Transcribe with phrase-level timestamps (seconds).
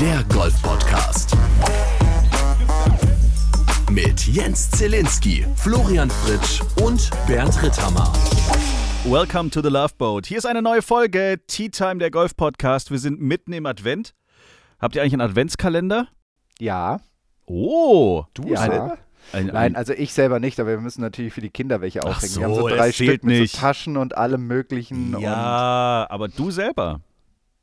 [0.00, 1.36] der Golf-Podcast.
[3.90, 8.10] Mit Jens Zielinski, Florian Fritsch und Bernd Ritthammer.
[9.04, 10.24] Welcome to the Love Boat.
[10.24, 12.90] Hier ist eine neue Folge Tea Time der Golf Podcast.
[12.90, 14.14] Wir sind mitten im Advent.
[14.78, 16.08] Habt ihr eigentlich einen Adventskalender?
[16.58, 17.00] Ja.
[17.44, 18.56] Oh, Du ja.
[18.56, 18.98] selber?
[19.34, 22.04] Ein, ein Nein, also ich selber nicht, aber wir müssen natürlich für die Kinder welche
[22.04, 22.32] aufhängen.
[22.32, 25.20] So, wir haben so drei Stück mit so Taschen und allem möglichen.
[25.20, 27.02] Ja, aber du selber.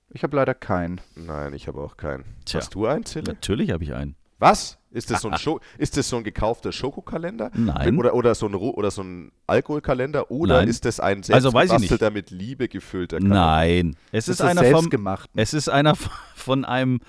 [0.10, 1.02] Ich habe leider keinen.
[1.16, 2.24] Nein, ich habe auch keinen.
[2.46, 2.60] Tja.
[2.60, 3.34] Hast du einen, Zille?
[3.34, 4.16] Natürlich habe ich einen.
[4.40, 4.78] Was?
[4.92, 7.52] Ist das so ein, Scho ist das so ein gekaufter Schokokalender?
[7.54, 7.98] Nein.
[7.98, 10.32] Oder, oder, so ein, oder so ein Alkoholkalender?
[10.32, 10.70] Oder Nein.
[10.70, 13.36] ist das ein also selbstgebastelter, mit Liebe gefüllter Kalender?
[13.36, 13.96] Nein.
[14.12, 14.90] Es ist, ist einer vom.
[15.36, 15.96] Es ist einer
[16.36, 17.00] von einem,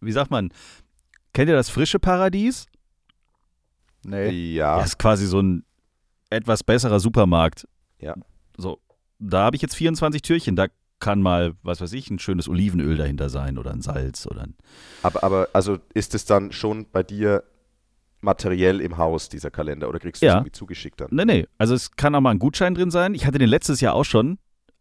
[0.00, 0.50] wie sagt man,
[1.34, 2.66] kennt ihr das frische Paradies?
[4.04, 4.54] Nee.
[4.54, 4.78] Ja.
[4.78, 5.64] Das ist quasi so ein
[6.30, 7.66] etwas besserer Supermarkt.
[8.00, 8.14] Ja.
[8.56, 8.80] So,
[9.18, 10.56] da habe ich jetzt 24 Türchen.
[10.56, 10.66] Da
[11.00, 14.54] kann mal, was weiß ich, ein schönes Olivenöl dahinter sein oder ein Salz oder ein.
[15.02, 17.44] Aber, aber also ist es dann schon bei dir
[18.20, 20.34] materiell im Haus, dieser Kalender, oder kriegst du ja.
[20.36, 21.08] irgendwie zugeschickt dann?
[21.12, 21.46] Nee, nee.
[21.56, 23.14] Also es kann auch mal ein Gutschein drin sein.
[23.14, 24.38] Ich hatte den letztes Jahr auch schon.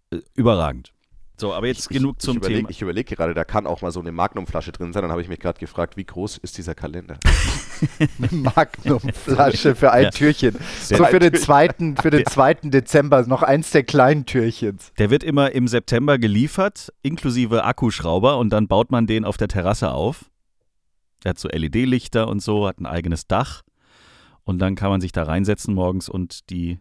[0.10, 0.94] Äh, überragend.
[1.40, 2.70] So, aber jetzt ich, genug ich, zum ich überleg, Thema.
[2.72, 5.04] Ich überlege gerade, da kann auch mal so eine Magnumflasche drin sein.
[5.04, 7.20] Dann habe ich mich gerade gefragt, wie groß ist dieser Kalender?
[8.00, 10.10] eine Magnumflasche für ein ja.
[10.10, 10.56] Türchen.
[10.82, 12.56] so für den, zweiten, für den 2.
[12.64, 14.92] Dezember noch eins der kleinen Türchens.
[14.98, 19.48] Der wird immer im September geliefert, inklusive Akkuschrauber, und dann baut man den auf der
[19.48, 20.26] Terrasse auf.
[21.24, 23.62] Der hat so LED-Lichter und so, hat ein eigenes Dach.
[24.44, 26.80] Und dann kann man sich da reinsetzen morgens und die,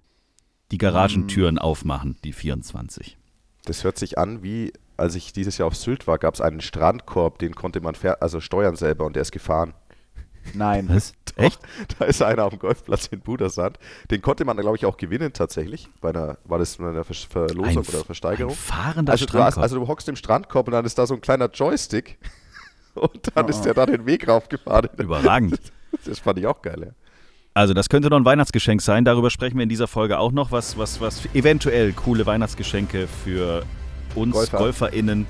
[0.70, 1.58] die Garagentüren mm.
[1.58, 3.18] aufmachen, die 24.
[3.66, 6.60] Das hört sich an wie, als ich dieses Jahr auf Sylt war, gab es einen
[6.60, 9.74] Strandkorb, den konnte man also steuern selber und der ist gefahren.
[10.54, 10.88] Nein.
[10.88, 11.12] Was?
[11.36, 11.60] Echt?
[11.98, 13.78] Da ist einer auf dem Golfplatz in Budersand.
[14.10, 15.88] Den konnte man, glaube ich, auch gewinnen tatsächlich.
[16.00, 18.52] Bei einer, war das eine Verlosung ein, oder Versteigerung?
[18.52, 19.54] Ein fahrender also Strandkorb.
[19.54, 22.18] Du hast, also du hockst im Strandkorb und dann ist da so ein kleiner Joystick
[22.94, 23.48] und dann oh.
[23.48, 24.90] ist der da den Weg raufgefahren.
[24.96, 25.60] Überragend.
[26.04, 27.05] Das fand ich auch geil, ja.
[27.56, 29.06] Also das könnte noch ein Weihnachtsgeschenk sein.
[29.06, 33.64] Darüber sprechen wir in dieser Folge auch noch, was, was, was eventuell coole Weihnachtsgeschenke für
[34.14, 34.58] uns Golfer.
[34.58, 35.26] GolferInnen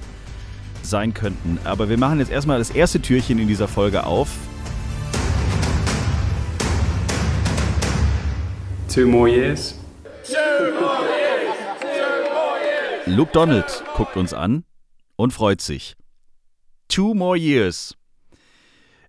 [0.83, 1.61] sein könnten.
[1.63, 4.31] Aber wir machen jetzt erstmal das erste Türchen in dieser Folge auf.
[8.93, 9.79] Two more years.
[10.25, 10.35] Two
[10.81, 11.57] more years.
[11.81, 13.17] Two more years.
[13.17, 14.65] Luke Donald guckt uns an
[15.15, 15.95] und freut sich.
[16.89, 17.95] Two more years.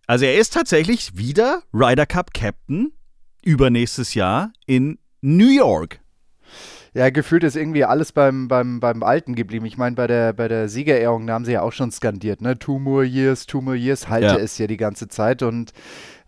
[0.06, 2.94] Also er ist tatsächlich wieder Ryder Cup Captain
[3.44, 6.00] übernächstes Jahr in New York.
[6.94, 9.66] Ja, gefühlt ist irgendwie alles beim, beim, beim Alten geblieben.
[9.68, 12.58] Ich meine, bei der, bei der Siegerehrung, da haben sie ja auch schon skandiert, ne?
[12.58, 14.38] Two more years, two more years, halte ja.
[14.38, 15.74] es ja die ganze Zeit und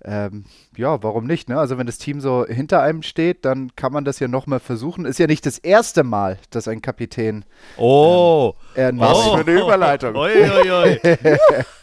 [0.06, 0.46] ähm,
[0.78, 1.60] ja, warum nicht, ne?
[1.60, 5.06] Also wenn das Team so hinter einem steht, dann kann man das ja nochmal versuchen.
[5.06, 7.44] Ist ja nicht das erste Mal, dass ein Kapitän
[7.78, 10.16] Oh, ähm, was oh, für eine Überleitung.
[10.16, 11.00] Oi, oi, oi.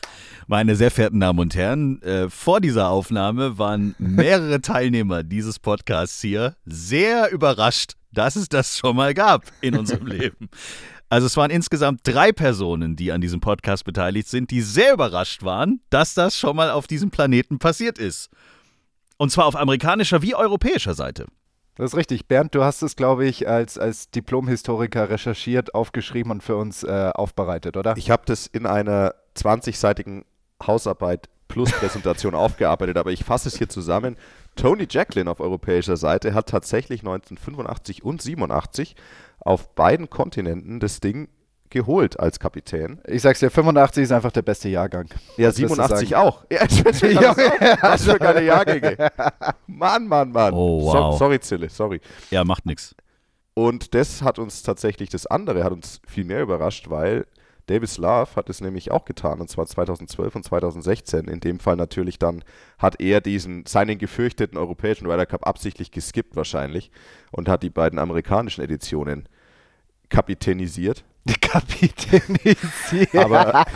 [0.48, 6.20] Meine sehr verehrten Damen und Herren, äh, vor dieser Aufnahme waren mehrere Teilnehmer dieses Podcasts
[6.20, 10.48] hier sehr überrascht, dass es das schon mal gab in unserem Leben.
[11.08, 15.42] Also es waren insgesamt drei Personen, die an diesem Podcast beteiligt sind, die sehr überrascht
[15.42, 18.30] waren, dass das schon mal auf diesem Planeten passiert ist.
[19.16, 21.26] Und zwar auf amerikanischer wie europäischer Seite.
[21.74, 22.28] Das ist richtig.
[22.28, 27.10] Bernd, du hast es, glaube ich, als, als Diplomhistoriker recherchiert, aufgeschrieben und für uns äh,
[27.12, 27.96] aufbereitet, oder?
[27.96, 30.24] Ich habe das in einer 20-seitigen
[30.64, 34.16] Hausarbeit plus Präsentation aufgearbeitet, aber ich fasse es hier zusammen.
[34.56, 38.96] Tony Jacklin auf europäischer Seite hat tatsächlich 1985 und 87
[39.40, 41.28] auf beiden Kontinenten das Ding
[41.70, 43.00] geholt als Kapitän.
[43.06, 45.08] Ich sag's dir, 85 ist einfach der beste Jahrgang.
[45.36, 46.44] Ja, 87 auch.
[46.50, 46.60] Ja,
[47.82, 48.96] Was für geile Jahrgänge.
[49.66, 50.54] Mann, Mann, Mann.
[50.54, 51.12] Oh, wow.
[51.12, 52.00] So, sorry, Zille, sorry.
[52.30, 52.94] Ja, macht nichts.
[53.54, 57.26] Und das hat uns tatsächlich, das andere hat uns viel mehr überrascht, weil
[57.66, 61.26] Davis Love hat es nämlich auch getan, und zwar 2012 und 2016.
[61.26, 62.44] In dem Fall natürlich dann
[62.78, 66.90] hat er diesen, seinen gefürchteten europäischen Ryder Cup absichtlich geskippt wahrscheinlich
[67.32, 69.28] und hat die beiden amerikanischen Editionen
[70.08, 71.04] kapitänisiert.
[71.40, 73.14] Kapitänisiert.
[73.14, 73.66] Aber,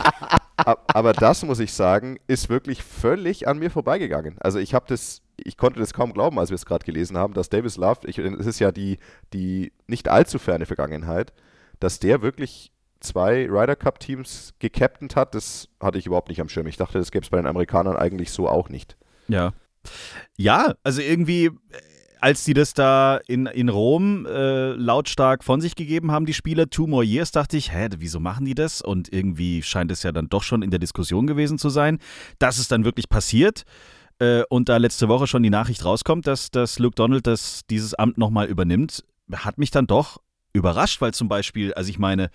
[0.87, 4.37] aber das, muss ich sagen, ist wirklich völlig an mir vorbeigegangen.
[4.39, 7.33] Also ich habe das, ich konnte das kaum glauben, als wir es gerade gelesen haben,
[7.33, 8.99] dass Davis Love, es ist ja die,
[9.33, 11.33] die nicht allzu ferne Vergangenheit,
[11.79, 12.71] dass der wirklich
[13.01, 16.67] zwei Ryder Cup Teams gecaptent hat, das hatte ich überhaupt nicht am Schirm.
[16.67, 18.95] Ich dachte, das gäbe es bei den Amerikanern eigentlich so auch nicht.
[19.27, 19.53] Ja.
[20.37, 21.51] Ja, also irgendwie, äh,
[22.19, 26.69] als die das da in, in Rom äh, lautstark von sich gegeben haben, die Spieler,
[26.69, 28.81] Two More Years, dachte ich, hä, wieso machen die das?
[28.81, 31.97] Und irgendwie scheint es ja dann doch schon in der Diskussion gewesen zu sein,
[32.37, 33.63] dass es dann wirklich passiert.
[34.19, 37.95] Äh, und da letzte Woche schon die Nachricht rauskommt, dass, dass Luke Donald das, dieses
[37.95, 39.03] Amt nochmal übernimmt,
[39.33, 40.21] hat mich dann doch
[40.53, 42.29] überrascht, weil zum Beispiel, also ich meine,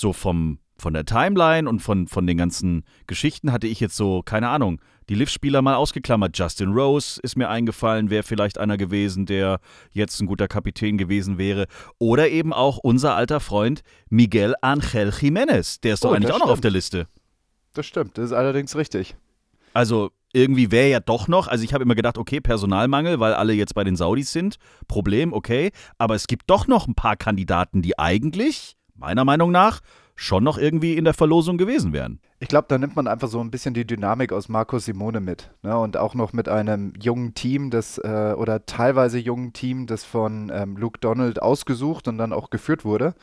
[0.00, 4.22] so vom, von der Timeline und von, von den ganzen Geschichten hatte ich jetzt so,
[4.22, 6.36] keine Ahnung, die Liv-Spieler mal ausgeklammert.
[6.38, 9.58] Justin Rose ist mir eingefallen, wäre vielleicht einer gewesen, der
[9.90, 11.66] jetzt ein guter Kapitän gewesen wäre.
[11.98, 15.80] Oder eben auch unser alter Freund Miguel Angel Jiménez.
[15.80, 17.06] Der ist doch Oh, eigentlich das auch noch auf der Liste.
[17.74, 19.16] Das stimmt, das ist allerdings richtig.
[19.72, 23.54] Also irgendwie wäre ja doch noch, also ich habe immer gedacht, okay, Personalmangel, weil alle
[23.54, 24.56] jetzt bei den Saudis sind,
[24.88, 29.80] Problem, okay, aber es gibt doch noch ein paar Kandidaten, die eigentlich, meiner Meinung nach,
[30.14, 32.20] schon noch irgendwie in der Verlosung gewesen wären.
[32.40, 35.50] Ich glaube, da nimmt man einfach so ein bisschen die Dynamik aus Marco Simone mit.
[35.62, 35.76] Ne?
[35.76, 40.52] Und auch noch mit einem jungen Team, das äh, oder teilweise jungen Team, das von
[40.54, 43.14] ähm, Luke Donald ausgesucht und dann auch geführt wurde.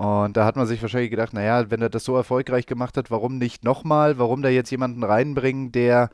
[0.00, 3.10] Und da hat man sich wahrscheinlich gedacht, naja, wenn er das so erfolgreich gemacht hat,
[3.10, 4.18] warum nicht nochmal?
[4.18, 6.08] Warum da jetzt jemanden reinbringen, der,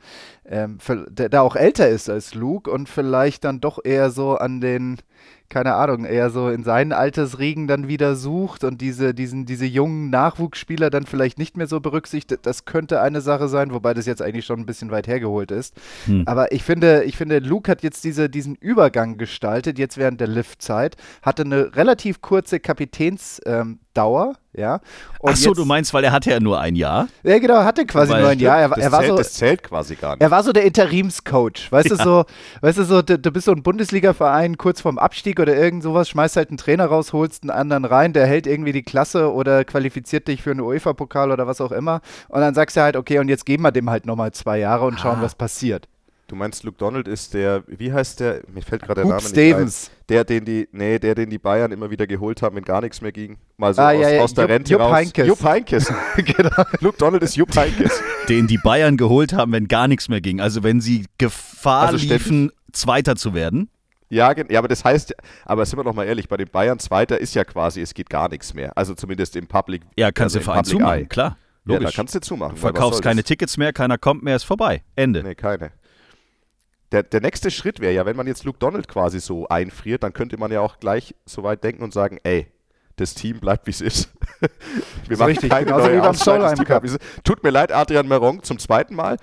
[0.45, 0.77] ähm,
[1.07, 4.97] der, der auch älter ist als Luke und vielleicht dann doch eher so an den,
[5.47, 10.09] keine Ahnung, eher so in seinen Altersriegen dann wieder sucht und diese, diesen, diese jungen
[10.09, 12.36] Nachwuchsspieler dann vielleicht nicht mehr so berücksichtigt.
[12.45, 15.75] Das könnte eine Sache sein, wobei das jetzt eigentlich schon ein bisschen weit hergeholt ist.
[16.05, 16.23] Hm.
[16.25, 20.27] Aber ich finde, ich finde, Luke hat jetzt diese, diesen Übergang gestaltet, jetzt während der
[20.27, 24.75] Lift-Zeit, hatte eine relativ kurze Kapitänsdauer, ähm, Dauer, ja.
[25.19, 27.07] Und Ach so, jetzt, du meinst, weil er hatte ja nur ein Jahr?
[27.23, 28.59] Ja, genau, hatte quasi Weil- nur ein Jahr.
[28.59, 30.21] Er, war- das, er zählt, so, das zählt quasi gar nicht.
[30.21, 31.71] er war so der Interimscoach.
[31.71, 32.25] Weißt du, so,
[32.61, 36.09] weißt du, so, du, du bist so ein Bundesliga-Verein kurz vorm Abstieg oder irgend sowas,
[36.09, 39.65] schmeißt halt einen Trainer raus, holst einen anderen rein, der hält irgendwie die Klasse oder
[39.65, 42.01] qualifiziert dich für einen UEFA-Pokal oder was auch immer.
[42.29, 44.85] Und dann sagst du halt, okay, und jetzt geben wir dem halt nochmal zwei Jahre
[44.85, 45.23] und schauen, Ah.
[45.23, 45.87] was passiert.
[46.27, 48.41] Du meinst, Luke Donald ist der, wie heißt der?
[48.53, 49.89] Mir fällt gerade der Hoop Name nicht Stevens.
[49.89, 50.05] ein.
[50.09, 52.99] Der, den die, nee, der, den die Bayern immer wieder geholt haben, wenn gar nichts
[52.99, 53.37] mehr ging.
[53.55, 54.93] Mal so Ah, aus, ja, ja, aus der Jupp- Rente Jupp raus.
[54.93, 55.27] Heynckes.
[55.27, 55.93] Jupp Heynckes.
[56.17, 56.63] genau.
[56.81, 58.01] Luke Donald ist Jupp Heynckes.
[58.27, 60.41] Den die Bayern geholt haben, wenn gar nichts mehr ging.
[60.41, 62.25] Also wenn sie Gefahr Also ständig.
[62.25, 63.69] liefen, Zweiter zu werden.
[64.09, 65.13] Ja, gen- ja, aber das heißt,
[65.45, 68.09] aber sind wir doch mal ehrlich, bei den Bayern Zweiter ist ja quasi, es geht
[68.09, 68.71] gar nichts mehr.
[68.77, 69.81] Also zumindest im Public.
[69.97, 71.05] Ja, kannst also du Verein Public zumachen, Eye.
[71.05, 71.37] klar.
[71.69, 71.95] Ja, da Logisch.
[71.97, 72.55] kannst du zumachen.
[72.55, 73.27] du verkaufst keine das?
[73.27, 74.83] Tickets mehr, keiner kommt mehr, ist vorbei.
[74.95, 75.21] Ende.
[75.21, 75.71] Nee, keine.
[76.91, 80.13] Der, der nächste Schritt wäre ja, wenn man jetzt Luke Donald quasi so einfriert, dann
[80.13, 82.47] könnte man ja auch gleich so weit denken und sagen, ey,
[82.95, 84.09] das Team bleibt wie es ist.
[85.07, 86.83] Wir Ist richtig, keine genauso neue das Cup.
[86.85, 86.97] ist.
[87.23, 89.17] Tut mir leid, Adrian Meron zum zweiten Mal.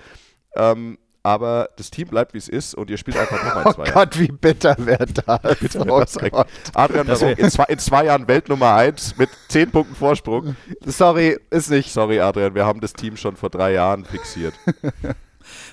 [0.55, 3.85] Ähm, aber das Team bleibt wie es ist und ihr spielt einfach nochmal Oh zwei
[3.85, 3.93] Jahre.
[4.05, 5.59] Gott, wie bitter wäre das.
[5.59, 6.47] Bitte, Oh eigentlich- Gott.
[6.75, 10.55] Adrian Das Meron in zwei, in zwei Jahren Weltnummer 1 mit 10 Punkten Vorsprung.
[10.85, 11.91] Sorry, ist nicht.
[11.91, 14.53] Sorry, Adrian, wir haben das Team schon vor drei Jahren fixiert.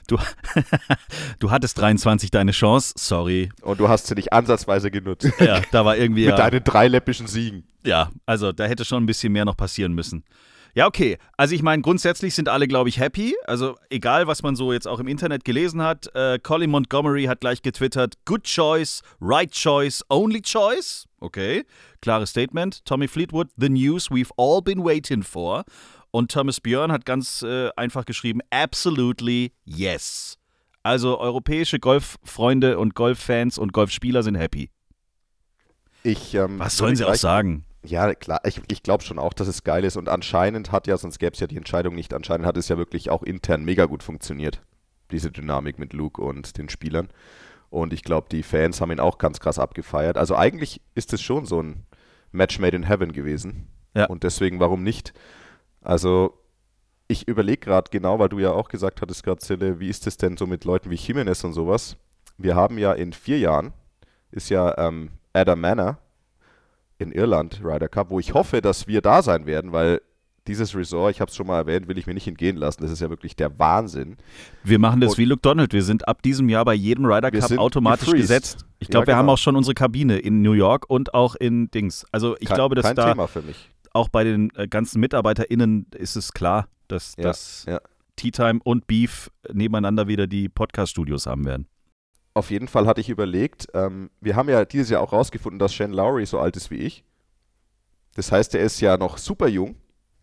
[0.06, 0.18] Du,
[1.38, 3.50] du hattest 23 deine Chance, sorry.
[3.62, 5.28] Und du hast sie nicht ansatzweise genutzt.
[5.40, 6.26] Ja, da war irgendwie.
[6.26, 7.64] Mit ja, deinen drei läppischen Siegen.
[7.84, 10.24] Ja, also da hätte schon ein bisschen mehr noch passieren müssen.
[10.74, 11.18] Ja, okay.
[11.36, 13.34] Also ich meine, grundsätzlich sind alle, glaube ich, happy.
[13.46, 16.14] Also egal, was man so jetzt auch im Internet gelesen hat.
[16.14, 21.06] Äh, Colin Montgomery hat gleich getwittert, good choice, right choice, only choice.
[21.20, 21.64] Okay,
[22.00, 22.84] klares Statement.
[22.84, 25.64] Tommy Fleetwood, the news we've all been waiting for.
[26.12, 30.38] Und Thomas Björn hat ganz äh, einfach geschrieben, absolutely yes.
[30.82, 34.70] Also europäische Golffreunde und Golffans und Golfspieler sind happy.
[36.02, 37.64] Ich, ähm, Was sollen sie auch sagen?
[37.82, 39.96] Ja, klar, ich, ich glaube schon auch, dass es geil ist.
[39.96, 42.76] Und anscheinend hat ja, sonst gäbe es ja die Entscheidung nicht, anscheinend hat es ja
[42.76, 44.60] wirklich auch intern mega gut funktioniert.
[45.10, 47.08] Diese Dynamik mit Luke und den Spielern.
[47.70, 50.18] Und ich glaube, die Fans haben ihn auch ganz krass abgefeiert.
[50.18, 51.86] Also eigentlich ist es schon so ein
[52.32, 53.68] Match made in heaven gewesen.
[53.94, 54.06] Ja.
[54.06, 55.14] Und deswegen, warum nicht?
[55.82, 56.38] Also,
[57.08, 60.16] ich überlege gerade genau, weil du ja auch gesagt hattest gerade, Zille, wie ist es
[60.16, 61.96] denn so mit Leuten wie Jimenez und sowas?
[62.38, 63.72] Wir haben ja in vier Jahren,
[64.30, 65.98] ist ja ähm, Adam Manor
[66.98, 70.00] in Irland, Ryder Cup, wo ich hoffe, dass wir da sein werden, weil
[70.48, 72.82] dieses Resort, ich habe es schon mal erwähnt, will ich mir nicht entgehen lassen.
[72.82, 74.16] Das ist ja wirklich der Wahnsinn.
[74.64, 75.72] Wir machen das Und- wie Luke Donald.
[75.72, 78.22] Wir sind ab diesem Jahr bei jedem Ryder Wir Cup automatisch gefreezed.
[78.28, 78.66] gesetzt.
[78.80, 79.34] Ich Ja, glaube, wir haben genau.
[79.34, 82.04] auch schon unsere Kabine in New York und auch in Dings.
[82.10, 83.70] Also ich Kein, glaube, dass kein da Thema für mich.
[83.94, 87.80] Auch bei den äh, ganzen MitarbeiterInnen ist es klar, dass, Ja, dass ja.
[88.16, 91.66] Tea Time und Beef nebeneinander wieder die Podcast-Studios haben werden.
[92.34, 95.74] Auf jeden Fall hatte ich überlegt, ähm, wir haben ja dieses Jahr auch rausgefunden, dass
[95.74, 97.04] Shane Lowry so alt ist wie ich.
[98.14, 99.76] Das heißt, er ist ja noch super jung.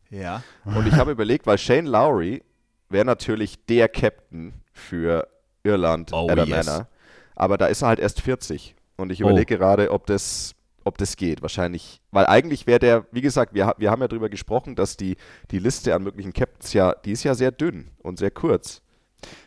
[0.09, 0.43] Ja.
[0.65, 2.43] Und ich habe überlegt, weil Shane Lowry
[2.89, 5.27] wäre natürlich der Captain für
[5.63, 6.65] Irland, Oh, Adam yes.
[6.65, 6.87] Manor.
[7.35, 8.75] Aber da ist er halt erst 40.
[8.97, 9.27] Und ich Oh.
[9.29, 11.41] überlege gerade, ob das, ob das geht.
[11.41, 15.17] Wahrscheinlich, weil eigentlich wäre der, wie gesagt, wir, wir haben ja darüber gesprochen, dass die,
[15.51, 18.81] die Liste an möglichen Captains ja, die ist ja sehr dünn und sehr kurz.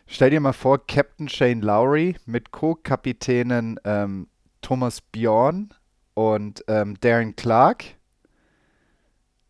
[0.06, 4.28] Stell dir mal vor, Captain Shane Lowry mit Co-Kapitänen ähm,
[4.60, 5.70] Thomas Bjorn
[6.14, 7.84] und ähm, Darren Clark.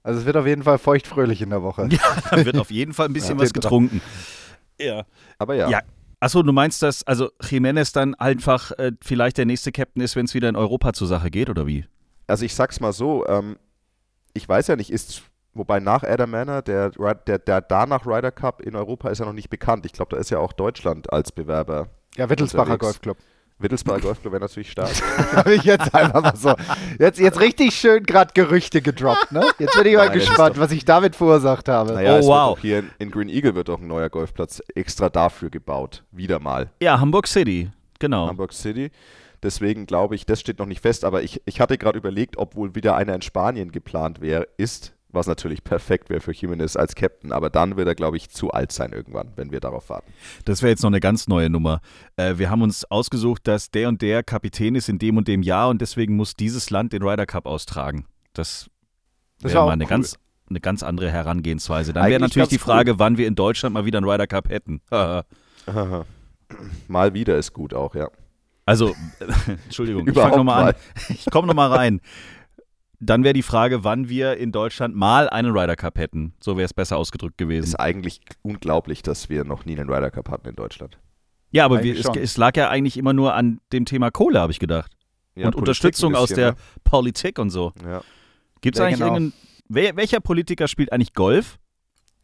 [0.05, 1.89] Also es wird auf jeden Fall feuchtfröhlich in der Woche.
[2.31, 4.01] Da wird auf jeden Fall ein bisschen Ja, was den- getrunken.
[4.81, 5.05] Ja.
[5.39, 5.81] Aber ja, Ja.
[6.23, 10.27] Achso, du meinst, dass also Jiménez dann einfach äh, vielleicht der nächste Captain ist, wenn
[10.27, 11.85] es wieder in Europa zur Sache geht, oder wie?
[12.27, 13.57] also ich sag's mal so, ähm,
[14.33, 15.23] ich weiß ja nicht, ist
[15.55, 19.35] wobei nach Adam Manor, der, der, der danach Ryder Cup in Europa ist ja noch
[19.35, 19.85] nicht bekannt.
[19.85, 21.89] Ich glaube, da ist ja auch Deutschland als Bewerber.
[22.17, 22.81] Ja, Wittelsbacher unterwegs.
[22.81, 23.19] Golfclub.
[23.63, 24.91] Wittelsbacher Golfclub wäre natürlich stark.
[25.37, 26.55] Habe ich jetzt einfach mal so.
[26.99, 29.47] Jetzt, jetzt richtig schön gerade Gerüchte gedroppt, ne?
[29.59, 31.93] Jetzt bin ich mal Nein, gespannt, was ich damit verursacht habe.
[31.95, 32.59] Naja, Oh, es wow.
[32.61, 36.05] hier in, in Green Eagle wird auch ein neuer Golfplatz extra dafür gebaut.
[36.11, 36.71] Wieder mal.
[36.83, 38.27] Ja, Hamburg City, genau.
[38.29, 38.91] Hamburg City.
[39.43, 42.55] Deswegen glaube ich, das steht noch nicht fest, aber ich, ich hatte gerade überlegt, ob
[42.55, 46.95] wohl wieder einer in Spanien geplant wäre, ist, was natürlich perfekt wäre für Jimenez als
[46.95, 50.13] Captain, aber dann wird er, glaube ich, zu alt sein irgendwann, wenn wir darauf warten.
[50.45, 51.81] Das wäre jetzt noch eine ganz neue Nummer.
[52.17, 55.43] Äh, wir haben uns ausgesucht, dass der und der Kapitän ist in dem und dem
[55.43, 58.07] Jahr und deswegen muss dieses Land den Ryder Cup austragen.
[58.33, 58.71] Das,
[59.41, 59.91] wäre mal eine cool.
[59.91, 60.17] ganz,
[60.49, 61.93] eine ganz andere Herangehensweise.
[61.93, 62.75] Dann wäre natürlich die ganz cool.
[62.75, 64.81] Frage, wann wir in Deutschland mal wieder einen Ryder Cup hätten.
[66.89, 68.09] Mal wieder ist gut auch, ja.
[68.65, 68.95] Also,
[69.65, 70.65] Entschuldigung, ich fange nochmal an.
[70.65, 70.75] mal.
[71.09, 72.01] Ich komme nochmal rein.
[73.05, 76.35] Dann wäre die Frage, wann wir in Deutschland mal einen Ryder Cup hätten.
[76.41, 77.65] So wäre es besser ausgedrückt gewesen.
[77.65, 80.99] Ist eigentlich unglaublich, dass wir noch nie einen Ryder Cup hatten in Deutschland.
[81.51, 84.53] Ja, aber wir, es, es lag ja eigentlich immer nur an dem Thema Kohle, habe
[84.53, 84.93] ich gedacht.
[85.35, 86.57] Ja, und Politik Unterstützung ein aus bisschen, der ne?
[86.85, 87.73] Politik und so.
[87.85, 88.03] Ja.
[88.61, 89.15] Gibt es Ja, eigentlich genau.
[89.15, 89.33] irgendeinen.
[89.69, 91.59] Wer, welcher Politiker spielt eigentlich Golf?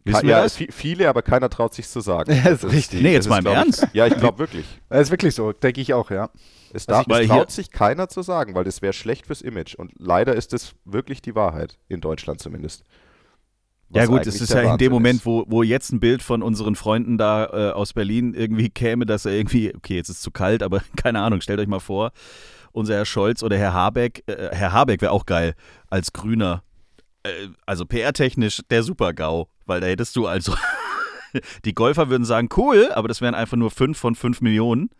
[0.09, 0.59] Wissen wir ja, das?
[0.59, 2.33] vi- viele, aber keiner traut sich zu sagen.
[2.45, 3.03] Ja, ist Das richtig.
[3.03, 3.85] Nee, jetzt das mal im Ernst?
[3.85, 4.67] Ich, ja, ich glaube wirklich.
[4.89, 6.31] Das ist wirklich so, denke ich auch, ja.
[6.73, 9.75] Es, darf, weil es traut sich keiner zu sagen, weil das wäre schlecht fürs Image.
[9.75, 12.85] Und leider ist es wirklich die Wahrheit, in Deutschland zumindest.
[13.91, 16.01] Ja Was gut, eigentlich es ist ja in dem Wahnsinn Moment, wo, wo jetzt ein
[16.01, 20.11] Bild von unseren Freunden da äh, aus Berlin irgendwie käme, dass er irgendwie, okay, jetzt
[20.11, 22.13] ist es zu kalt, aber keine Ahnung, stellt euch mal vor,
[22.73, 25.55] unser Herr Scholz oder Herr Habeck, äh, Herr Habeck wäre auch geil
[25.89, 26.63] als Grüner.
[27.23, 30.55] Äh, also PR-technisch der Super-GAU, weil da hättest du also,
[31.65, 34.91] die Golfer würden sagen, cool, aber das wären einfach nur fünf von fünf Millionen.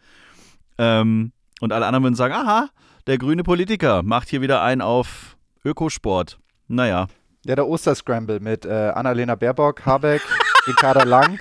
[0.79, 2.69] Ähm, und alle anderen würden sagen, aha,
[3.07, 6.39] der grüne Politiker macht hier wieder einen auf Ökosport.
[6.69, 7.07] Naja.
[7.45, 10.23] Ja, der Osterscramble mit äh, Annalena Baerbock, Habeck,
[10.67, 11.41] Ricarda Lang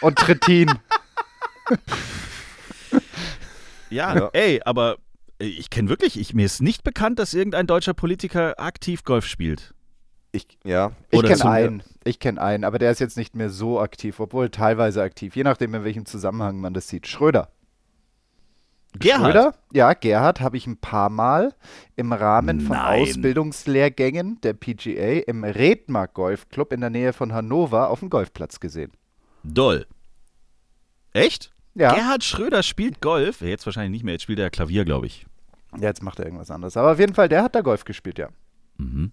[0.00, 0.70] und Trittin.
[3.90, 4.30] Ja, Ja.
[4.32, 4.96] ey, aber
[5.42, 9.74] ich kenne wirklich, ich, mir ist nicht bekannt, dass irgendein deutscher Politiker aktiv Golf spielt.
[10.30, 13.80] Ich, ja, Ich kenne einen, ich kenne einen, aber der ist jetzt nicht mehr so
[13.80, 17.06] aktiv, obwohl teilweise aktiv, je nachdem, in welchem Zusammenhang man das sieht.
[17.06, 17.50] Schröder.
[18.98, 19.32] Gerhard.
[19.32, 19.54] Schröder?
[19.72, 21.54] Ja, Gerhard habe ich ein paar Mal
[21.96, 23.02] im Rahmen von Nein.
[23.02, 28.92] Ausbildungslehrgängen der PGA im Redmark Golfclub in der Nähe von Hannover auf dem Golfplatz gesehen.
[29.44, 29.86] Doll.
[31.12, 31.52] Echt?
[31.74, 33.40] Ja, Gerhard Schröder spielt Golf.
[33.40, 35.26] Jetzt wahrscheinlich nicht mehr, jetzt spielt er Klavier, glaube ich.
[35.76, 36.76] Ja jetzt macht er irgendwas anderes.
[36.76, 38.28] Aber auf jeden Fall, der hat da Golf gespielt, ja.
[38.78, 39.12] Mhm.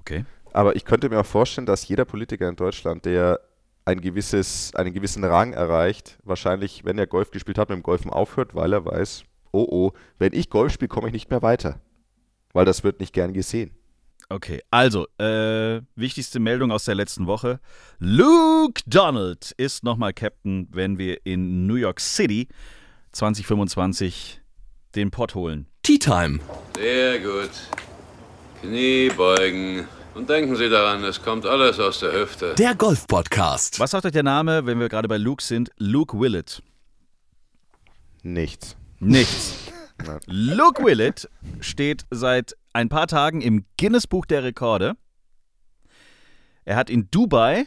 [0.00, 0.24] Okay.
[0.52, 3.38] aber ich könnte mir auch vorstellen, dass jeder Politiker in Deutschland, der
[3.84, 8.10] ein gewisses, einen gewissen Rang erreicht, wahrscheinlich, wenn er Golf gespielt hat, mit dem Golfen
[8.10, 11.80] aufhört, weil er weiß, oh oh, wenn ich Golf spiele, komme ich nicht mehr weiter.
[12.52, 13.70] Weil das wird nicht gern gesehen.
[14.28, 17.58] Okay, also, äh, wichtigste Meldung aus der letzten Woche.
[17.98, 22.48] Luke Donald ist nochmal Captain, wenn wir in New York City
[23.12, 24.39] 2025
[24.94, 25.66] den Pott holen.
[25.82, 26.40] Tea Time.
[26.76, 27.50] Sehr gut.
[28.60, 29.86] Knie beugen.
[30.14, 32.54] Und denken Sie daran, es kommt alles aus der Hüfte.
[32.56, 33.78] Der Golf Podcast.
[33.78, 35.70] Was sagt euch der Name, wenn wir gerade bei Luke sind?
[35.78, 36.62] Luke Willett.
[38.22, 38.76] Nichts.
[38.98, 39.54] Nichts.
[40.26, 41.28] Luke Willett
[41.60, 44.96] steht seit ein paar Tagen im Guinness Buch der Rekorde.
[46.64, 47.66] Er hat in Dubai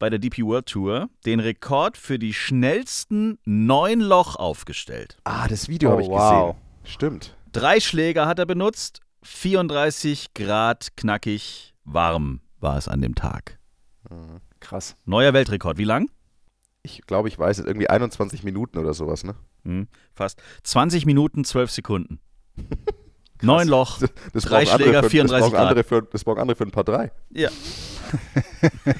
[0.00, 5.18] bei der DP World Tour den Rekord für die schnellsten neun Loch aufgestellt.
[5.22, 6.56] Ah, das Video Oh, habe ich wow.
[6.56, 6.66] gesehen.
[6.92, 7.36] Stimmt.
[7.52, 13.58] Drei Schläger hat er benutzt, 34 Grad knackig warm war es an dem Tag.
[14.60, 14.96] Krass.
[15.04, 15.78] Neuer Weltrekord.
[15.78, 16.10] Wie lang?
[16.82, 17.66] Ich glaube, ich weiß es.
[17.66, 19.34] Irgendwie 21 Minuten oder sowas, ne?
[19.64, 22.20] Hm, fast 20 Minuten, 12 Sekunden.
[23.42, 23.98] Neun Loch,
[24.32, 25.86] Das drei brauchen andere Schläger, für, 34 das brauchen Grad.
[25.86, 27.10] für, das brauchen andere für ein paar drei.
[27.30, 27.50] Ja.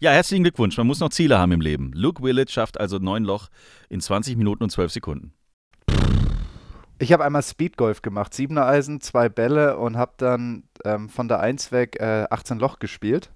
[0.00, 0.76] ja, herzlichen Glückwunsch.
[0.76, 1.92] Man muss noch Ziele haben im Leben.
[1.94, 3.48] Luke Willett schafft also neun Loch
[3.88, 5.32] in 20 Minuten und 12 Sekunden.
[6.98, 11.40] Ich habe einmal Speedgolf gemacht, siebener Eisen, zwei Bälle und habe dann ähm, von der
[11.40, 13.32] 1 weg äh, 18 Loch gespielt.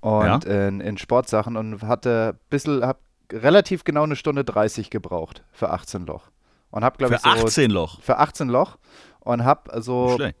[0.00, 3.00] Und in, in Sportsachen und hatte bisschen, hab
[3.32, 6.30] relativ genau eine Stunde 30 gebraucht für 18 Loch.
[6.74, 8.00] Und habe, glaube Für ich, so 18 Loch.
[8.00, 8.78] für 18 Loch
[9.20, 10.36] und habe so Schlecht.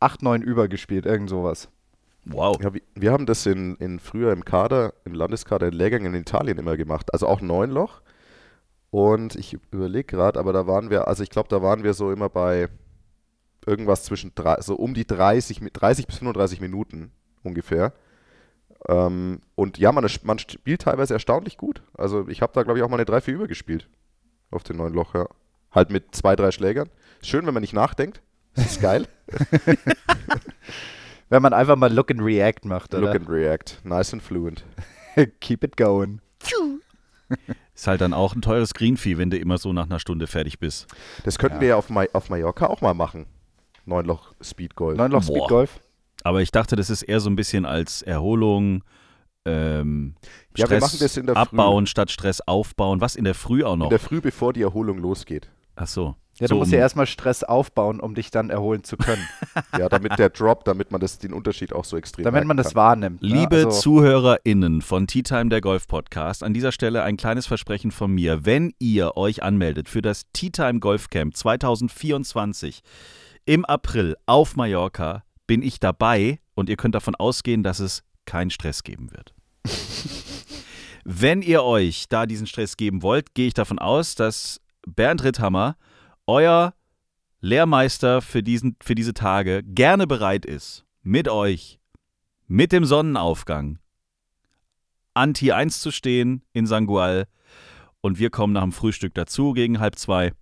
[0.00, 1.68] 8, 9 übergespielt, irgend sowas.
[2.24, 2.56] Wow.
[2.60, 6.58] Ja, wir, haben das in, in früher im Kader, im Landeskader in Lehrgängen in Italien
[6.58, 7.12] immer gemacht.
[7.12, 8.00] Also auch neun Loch.
[8.90, 12.10] Und ich überlege gerade, aber da waren wir, also ich glaube, da waren wir so
[12.10, 12.68] immer bei
[13.64, 17.12] irgendwas zwischen drei, so um die 30, mi- 30 bis 35 Minuten
[17.44, 17.92] ungefähr.
[18.88, 21.82] Ähm, und ja, man, man spielt teilweise erstaunlich gut.
[21.94, 23.88] Also ich habe da, glaube ich, auch mal eine 3, 4 übergespielt.
[24.50, 25.26] Auf den neuen Loch, ja.
[25.72, 26.88] Halt mit zwei, drei Schlägern.
[27.22, 28.20] Schön, wenn man nicht nachdenkt.
[28.54, 29.06] Das ist geil.
[31.28, 33.06] Wenn man einfach mal Look and React macht, oder?
[33.06, 33.78] Look and react.
[33.84, 34.64] Nice and fluent.
[35.40, 36.20] Keep it going.
[37.74, 40.58] Ist halt dann auch ein teures Greenfee, wenn du immer so nach einer Stunde fertig
[40.58, 40.88] bist.
[41.24, 41.60] Das könnten Ja.
[41.60, 43.26] wir ja auf, Ma auf Mallorca auch mal machen.
[43.86, 44.98] Neunloch Speedgolf.
[44.98, 45.36] Neunloch Boah.
[45.36, 45.80] Speedgolf.
[46.24, 48.82] Aber ich dachte, das ist eher so ein bisschen als Erholung,
[49.46, 50.14] ähm,
[50.56, 51.40] Ja, wir Stress machen das in der Früh.
[51.42, 53.00] abbauen statt Stress aufbauen.
[53.00, 53.88] Was in der Früh auch In noch?
[53.88, 55.48] der Früh, bevor die Erholung losgeht.
[55.76, 56.16] Ach so.
[56.38, 59.26] Ja, so du musst um- ja erstmal Stress aufbauen, um dich dann erholen zu können.
[59.78, 62.68] Ja, damit der Drop, damit man das, den Unterschied auch so extrem damit man das
[62.68, 62.76] kann.
[62.76, 63.22] wahrnimmt.
[63.22, 63.28] ne?
[63.28, 67.90] Liebe Also, ZuhörerInnen von Tea Time der Golf Podcast, an dieser Stelle ein kleines Versprechen
[67.90, 68.44] von mir.
[68.44, 72.80] Wenn ihr euch anmeldet für das Tea Time Golf Camp 2024
[73.44, 78.50] im April auf Mallorca, bin ich dabei und ihr könnt davon ausgehen, dass es keinen
[78.50, 79.34] Stress geben wird.
[81.04, 85.76] Wenn ihr euch da diesen Stress geben wollt, gehe ich davon aus, dass Bernd Ritthammer,
[86.28, 86.74] euer
[87.40, 91.80] Lehrmeister für, diesen, für diese Tage, gerne bereit ist, mit euch
[92.46, 93.80] mit dem Sonnenaufgang
[95.14, 97.26] an Tier 1 zu stehen in Sangual
[98.00, 100.32] und wir kommen nach dem Frühstück dazu gegen halb zwei.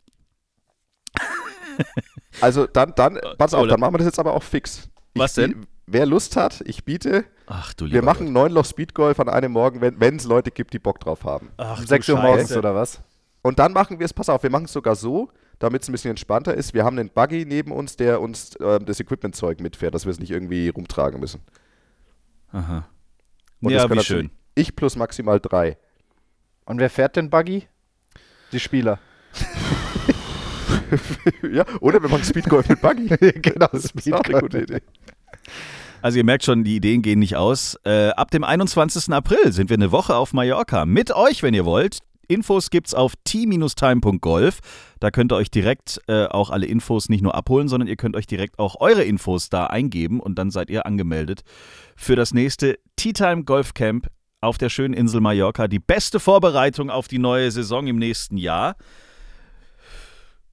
[2.41, 4.91] Also dann, dann, pass auf, dann machen wir das jetzt aber auch fix.
[5.15, 5.67] Ich Was denn?
[5.87, 9.81] Wer Lust hat, ich biete, Ach du lieber wir machen Neunloch Speedgolf an einem Morgen,
[9.81, 11.51] wenn es Leute gibt, die Bock drauf haben.
[11.57, 13.01] Ach, um du 6 Uhr morgens oder was?
[13.41, 15.93] Und dann machen wir es, pass auf, wir machen es sogar so, damit es ein
[15.93, 16.75] bisschen entspannter ist.
[16.75, 20.21] Wir haben einen Buggy neben uns, der uns ähm, das Equipment-Zeug mitfährt, dass wir es
[20.21, 21.41] nicht irgendwie rumtragen müssen.
[22.53, 22.87] Aha.
[23.63, 24.31] Und das Ja, können wie schön.
[24.55, 25.79] Ich plus maximal drei.
[26.67, 27.67] Und wer fährt den Buggy?
[28.53, 28.99] Die Spieler.
[31.53, 33.09] ja, oder wir machen Speedgolf mit Buggy.
[33.41, 34.83] genau, Das ist auch eine gute Idee.
[36.01, 37.77] Also ihr merkt schon, die Ideen gehen nicht aus.
[37.85, 39.13] Äh, ab dem 21.
[39.13, 40.87] April sind wir eine Woche auf Mallorca.
[40.87, 41.99] Mit euch, wenn ihr wollt.
[42.29, 44.61] Infos gibt's auf t-time.golf.
[45.01, 48.17] Da könnt ihr euch direkt äh, auch alle Infos nicht nur abholen, sondern ihr könnt
[48.17, 51.43] euch direkt auch eure Infos da eingeben und dann seid ihr angemeldet
[51.97, 54.09] für das nächste Tea Time Golf Camp
[54.41, 55.69] auf der schönen Insel Mallorca.
[55.69, 58.77] Die beste Vorbereitung auf die neue Saison im nächsten Jahr.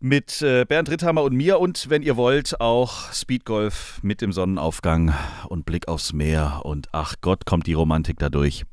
[0.05, 5.15] Mit äh, Bernd Ritthammer und mir und wenn ihr wollt, auch Speedgolf mit dem Sonnenaufgang
[5.49, 8.65] und Blick aufs Meer und ach Gott, kommt die Romantik dadurch.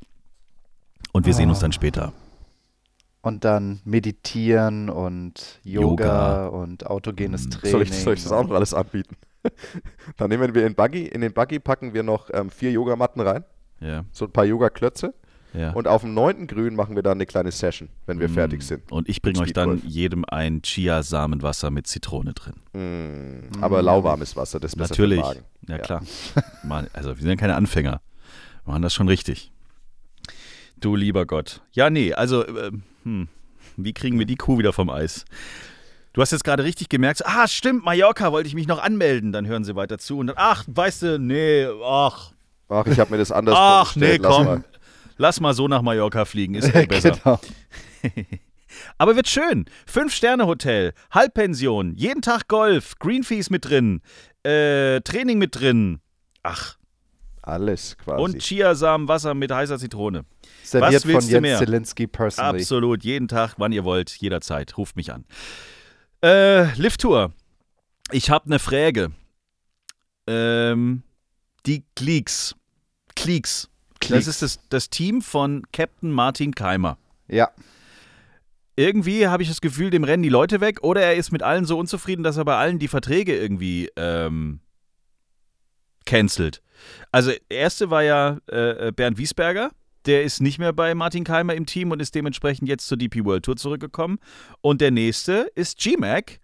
[1.11, 2.13] Und wir sehen uns dann später.
[3.23, 6.47] Und dann meditieren und Yoga, Yoga.
[6.49, 7.71] und autogenes Training.
[7.71, 9.15] Soll ich, soll ich das auch noch alles anbieten?
[10.17, 13.43] Dann nehmen wir in Buggy, in den Buggy packen wir noch ähm, vier Yogamatten rein,
[13.79, 15.15] Ja, so ein paar Yoga-Klötze.
[15.53, 15.71] Ja.
[15.73, 18.33] Und auf dem neunten Grün machen wir dann eine kleine Session, wenn wir Mm.
[18.33, 18.91] fertig sind.
[18.91, 22.55] Und ich bringe euch dann jedem ein Chia-Samenwasser mit Zitrone drin.
[22.73, 25.21] Mm, Aber lauwarmes Wasser, das ist besser Natürlich.
[25.21, 25.43] Magen.
[25.67, 25.81] Ja, Ja.
[25.81, 26.01] klar.
[26.63, 28.01] Mann, also wir sind keine Anfänger.
[28.65, 29.51] Wir machen das schon richtig.
[30.77, 31.61] Du lieber Gott.
[31.71, 32.71] Ja, nee, also, äh,
[33.03, 33.27] hm,
[33.77, 35.25] wie kriegen wir die Kuh wieder vom Eis?
[36.13, 39.31] Du hast jetzt gerade richtig gemerkt, ah, stimmt, Mallorca wollte ich mich noch anmelden.
[39.31, 42.31] Dann hören sie weiter zu und dann, ach, weißt du, nee, ach,
[42.69, 44.45] Ach, ich habe mir das anders ach, nee, komm.
[44.45, 44.63] mal.
[45.17, 47.11] Lass mal so nach Mallorca fliegen, ist eh besser.
[47.11, 47.39] genau.
[48.97, 49.65] Aber wird schön.
[49.85, 54.01] Fünf-Sterne-Hotel, Halbpension, jeden Tag Golf, Greenfees mit drin,
[54.43, 55.99] äh, Training mit drin.
[56.41, 56.75] Ach,
[57.43, 58.21] Alles quasi.
[58.23, 60.25] und Chiasamen-Wasser mit heißer Zitrone.
[60.63, 61.59] Serviert von willst du Jens?
[61.59, 62.61] Zielinski personally.
[62.61, 64.75] Absolut, jeden Tag, wann ihr wollt, jederzeit.
[64.77, 65.25] Ruft mich an.
[66.23, 67.31] Äh, Lift-Tour.
[68.11, 69.11] Ich habe eine Frage.
[70.25, 71.03] Ähm,
[71.65, 72.55] die Cleeks.
[74.07, 74.25] Cleeks.
[74.25, 76.97] Das ist das, das Team von Captain Martin Keimer.
[77.27, 77.49] Ja.
[78.75, 81.65] irgendwie habe ich das Gefühl, dem rennen die Leute weg oder er ist mit allen
[81.65, 84.59] so unzufrieden, dass er bei allen die Verträge irgendwie ähm,
[86.05, 86.61] cancelt.
[87.11, 89.71] Also, der erste war ja äh, Bernd Wiesberger.
[90.05, 93.23] Der ist nicht mehr bei Martin Keimer im Team und ist dementsprechend jetzt zur DP
[93.23, 94.19] World Tour zurückgekommen.
[94.59, 96.39] Und der nächste ist G-Mac,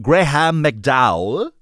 [0.00, 1.52] Graham McDowell,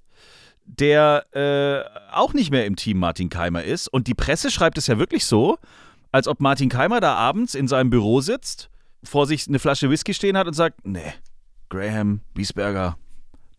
[0.65, 3.87] der äh, auch nicht mehr im Team Martin Keimer ist.
[3.87, 5.57] Und die Presse schreibt es ja wirklich so,
[6.11, 8.69] als ob Martin Keimer da abends in seinem Büro sitzt,
[9.03, 11.13] vor sich eine Flasche Whisky stehen hat und sagt, nee,
[11.69, 12.97] Graham, Wiesberger,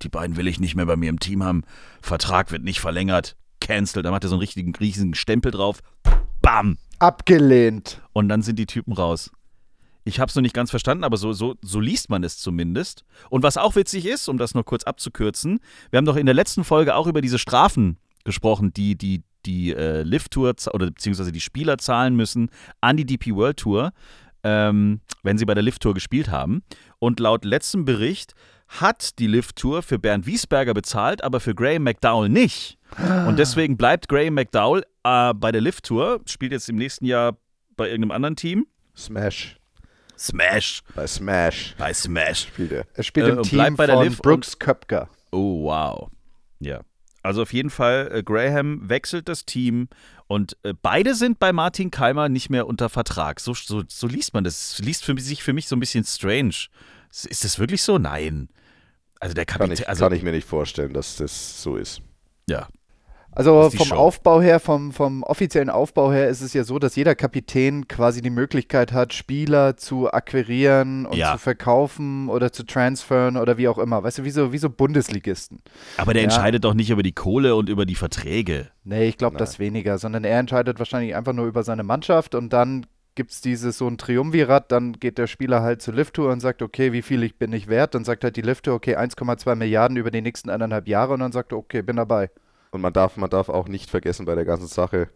[0.03, 1.65] die beiden will ich nicht mehr bei mir im Team haben.
[2.01, 3.37] Vertrag wird nicht verlängert.
[3.61, 4.05] Cancelled.
[4.05, 5.81] Da macht er so einen richtigen, riesigen Stempel drauf.
[6.43, 6.79] Bam!
[6.99, 8.01] Abgelehnt.
[8.13, 9.31] Und dann sind die Typen raus.
[10.07, 13.05] Ich habe es noch nicht ganz verstanden, aber so, so, so liest man es zumindest.
[13.29, 15.59] Und was auch witzig ist, um das noch kurz abzukürzen,
[15.91, 19.73] wir haben doch in der letzten Folge auch über diese Strafen gesprochen, die die, die
[19.73, 23.93] äh, Lift-Tour oder beziehungsweise die Spieler zahlen müssen an die DP World Tour,
[24.45, 26.63] ähm, wenn sie bei der Lift-Tour gespielt haben.
[27.01, 28.35] Und laut letztem Bericht
[28.69, 32.79] hat die Lift-Tour für Bernd Wiesberger bezahlt, aber für Graham McDowell nicht.
[33.27, 37.37] Und deswegen bleibt Graham McDowell äh, bei der Lift-Tour, spielt jetzt im nächsten Jahr
[37.77, 38.69] bei irgendeinem anderen Team.
[38.97, 39.57] Smash.
[40.19, 40.83] Smash.
[40.95, 42.47] Bei Smash Bei Smash.
[42.49, 42.87] spielt er.
[42.95, 45.09] Er spielt Äh, im Team bei der von Liv Brooks Köpker.
[45.33, 46.11] Oh, wow.
[46.61, 46.81] Ja.
[47.23, 49.89] Also auf jeden Fall, äh, Graham wechselt das Team
[50.29, 53.41] und äh, beide sind bei Martin Keimer nicht mehr unter Vertrag.
[53.41, 54.79] So, so, so liest man das.
[54.79, 56.55] Liest für sich für mich so ein bisschen strange.
[57.11, 57.99] Ist das wirklich so?
[57.99, 58.49] Nein.
[59.21, 59.83] Also der Kann Kapitän.
[59.83, 62.01] ich, Also, kann ich mir nicht vorstellen, dass das so ist.
[62.49, 62.69] ja.
[63.37, 63.95] Also vom Show.
[63.95, 68.23] Aufbau her, vom, vom offiziellen Aufbau her ist es ja so, dass jeder Kapitän quasi
[68.23, 71.33] die Möglichkeit hat, Spieler zu akquirieren und Ja.
[71.33, 74.03] zu verkaufen oder zu transferen oder wie auch immer.
[74.03, 75.61] Weißt du, wie so, wie so Bundesligisten.
[75.99, 76.29] Aber der Ja.
[76.29, 78.69] entscheidet doch nicht über die Kohle und über die Verträge.
[78.85, 82.55] Nee, ich glaube das weniger, sondern er entscheidet wahrscheinlich einfach nur über seine Mannschaft und
[82.55, 86.41] dann gibt es dieses so ein Triumvirat, dann geht der Spieler halt zur Lift-Tour und
[86.41, 87.95] sagt, okay, wie viel ich bin ich wert?
[87.95, 91.33] Dann sagt halt die Lift-Tour, okay, 1,2 Milliarden über die nächsten eineinhalb Jahre und dann
[91.33, 92.31] sagt er, okay, bin dabei.
[92.77, 95.09] Und man darf, man darf auch nicht vergessen bei der ganzen Sache,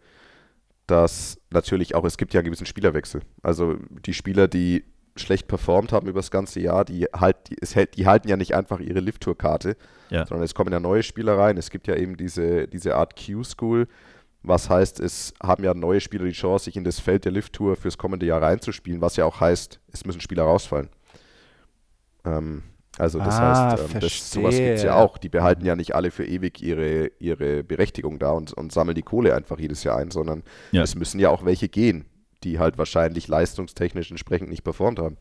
[0.87, 3.21] dass natürlich auch, es gibt ja einen gewissen Spielerwechsel.
[3.41, 4.83] Also die Spieler, die
[5.15, 8.35] schlecht performt haben über das ganze Jahr, die, halt, die, es hält, die halten ja
[8.37, 9.77] nicht einfach ihre Lift-Tour-Karte,
[10.09, 10.25] Ja.
[10.25, 11.57] sondern es kommen ja neue Spieler rein.
[11.57, 13.87] Es gibt ja eben diese, diese Art Q-School,
[14.43, 17.75] was heißt, es haben ja neue Spieler die Chance, sich in das Feld der Lift-Tour
[17.75, 20.89] fürs kommende Jahr reinzuspielen, was ja auch heißt, es müssen Spieler rausfallen.
[22.25, 22.63] Ähm,
[22.97, 25.17] also das Ah, heißt, ähm, das, sowas gibt es ja auch.
[25.17, 29.01] Die behalten ja nicht alle für ewig ihre, ihre Berechtigung da und, und sammeln die
[29.01, 30.83] Kohle einfach jedes Jahr ein, sondern Ja.
[30.83, 32.05] es müssen ja auch welche gehen,
[32.43, 35.17] die halt wahrscheinlich leistungstechnisch entsprechend nicht performt haben.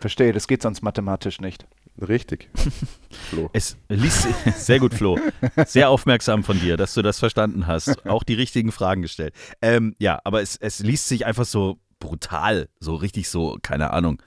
[0.00, 1.66] Verstehe, das geht sonst mathematisch nicht.
[2.00, 2.48] Richtig.
[3.30, 3.50] Flo.
[3.52, 5.18] Es liest sehr gut, Flo.
[5.66, 8.06] Sehr aufmerksam von dir, dass du das verstanden hast.
[8.06, 9.34] Auch die richtigen Fragen gestellt.
[9.60, 14.22] Ähm, ja, aber es, es liest sich einfach so brutal, so richtig so, keine Ahnung,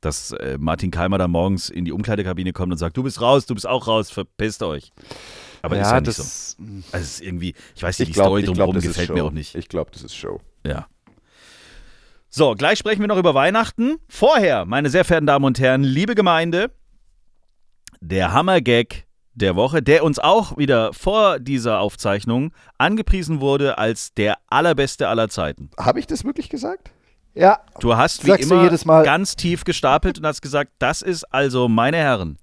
[0.00, 3.46] dass äh, Martin Keimer da morgens in die Umkleidekabine kommt und sagt, du bist raus,
[3.46, 4.92] du bist auch raus, verpisst euch.
[5.62, 6.22] Aber ist ja nicht so.
[6.22, 6.56] das,
[6.92, 9.24] Also es ist irgendwie, ich weiß nicht, Ich die Story glaube, drumherum glaub, gefällt mir
[9.24, 9.54] auch nicht.
[9.54, 10.40] Ich glaube, das ist Show.
[10.64, 10.86] Ja.
[12.30, 13.96] So, gleich sprechen wir noch über Weihnachten.
[14.08, 16.70] Vorher, meine sehr verehrten Damen und Herren, liebe Gemeinde,
[18.00, 24.36] der Hammergag der Woche, der uns auch wieder vor dieser Aufzeichnung angepriesen wurde als der
[24.48, 25.70] allerbeste aller Zeiten.
[25.78, 26.90] Habe ich das wirklich gesagt?
[27.34, 29.04] Ja, Du hast wie Sagst du immer jedes Mal.
[29.04, 32.38] ganz tief gestapelt und hast gesagt, das ist also, meine Herren,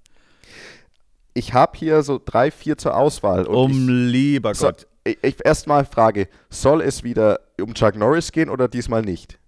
[1.34, 3.46] Ich habe hier so drei, vier zur Auswahl.
[3.46, 4.86] Und um lieber ich, so, Gott.
[5.04, 9.38] ich, ich erstmal Frage: Soll es wieder um Chuck Norris gehen oder diesmal nicht?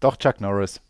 [0.00, 0.80] doch Chuck Norris.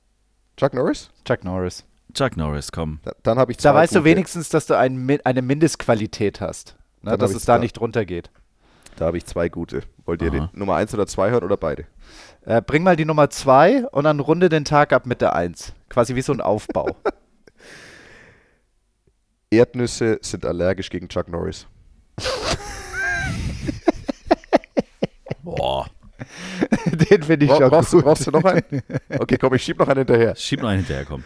[0.57, 1.11] Chuck Norris?
[1.25, 1.85] Chuck Norris.
[2.15, 2.99] Chuck Norris, komm.
[3.05, 4.11] Da, dann habe ich zwei Da weißt du gute.
[4.11, 6.77] wenigstens, dass du ein, eine Mindestqualität hast.
[7.03, 8.31] Ne, dass es da nicht drunter geht.
[8.97, 9.83] Da habe ich zwei gute.
[10.05, 10.49] Wollt ihr Aha.
[10.49, 11.85] den Nummer eins oder zwei hören oder beide?
[12.45, 15.73] Äh, bring mal die Nummer zwei und dann runde den Tag ab mit der Eins.
[15.89, 16.97] Quasi wie so ein Aufbau.
[19.51, 21.67] Erdnüsse sind allergisch gegen Chuck Norris.
[25.43, 25.87] Boah,
[27.11, 28.05] den finde ich Bra schon brauchst, du, gut.
[28.07, 28.83] brauchst du noch einen?
[29.19, 30.35] Okay, komm, ich schieb noch einen hinterher.
[30.35, 31.23] schieb noch einen hinterher, komm.